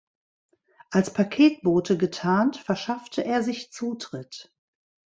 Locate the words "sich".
3.43-3.71